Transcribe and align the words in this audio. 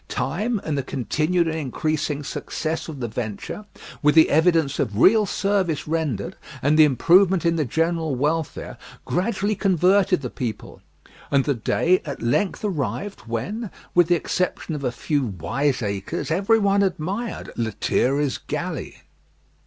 Time 0.07 0.59
and 0.63 0.75
the 0.79 0.81
continued 0.81 1.47
and 1.47 1.59
increasing 1.59 2.23
success 2.23 2.87
of 2.87 3.01
the 3.01 3.07
venture, 3.07 3.65
with 4.01 4.15
the 4.15 4.31
evidence 4.31 4.79
of 4.79 4.97
real 4.97 5.27
service 5.27 5.87
rendered 5.87 6.35
and 6.63 6.75
the 6.75 6.83
improvement 6.85 7.45
in 7.45 7.55
the 7.55 7.65
general 7.65 8.15
welfare, 8.15 8.79
gradually 9.05 9.53
converted 9.53 10.23
the 10.23 10.29
people; 10.31 10.81
and 11.29 11.45
the 11.45 11.53
day 11.53 12.01
at 12.03 12.19
length 12.19 12.65
arrived 12.65 13.19
when, 13.27 13.69
with 13.93 14.07
the 14.07 14.15
exception 14.15 14.73
of 14.73 14.83
a 14.83 14.91
few 14.91 15.21
wiseacres, 15.23 16.31
every 16.31 16.57
one 16.57 16.81
admired 16.81 17.51
"Lethierry's 17.55 18.39
Galley." 18.39 19.03